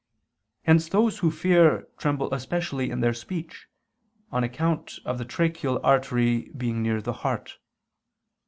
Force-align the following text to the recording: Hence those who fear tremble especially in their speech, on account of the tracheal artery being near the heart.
Hence 0.63 0.89
those 0.89 1.19
who 1.19 1.29
fear 1.29 1.87
tremble 1.99 2.33
especially 2.33 2.89
in 2.89 3.01
their 3.01 3.13
speech, 3.13 3.67
on 4.31 4.43
account 4.43 4.95
of 5.05 5.19
the 5.19 5.25
tracheal 5.25 5.79
artery 5.83 6.49
being 6.57 6.81
near 6.81 7.03
the 7.03 7.13
heart. 7.21 7.59